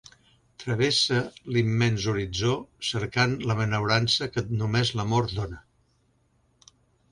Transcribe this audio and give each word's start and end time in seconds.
Travesse 0.61 1.19
l'immens 1.57 2.07
horitzó 2.13 2.55
cercant 2.93 3.37
la 3.51 3.59
benaurança 3.61 4.31
que 4.33 4.45
només 4.65 4.93
l'amor 5.01 5.31
dona. 5.37 5.63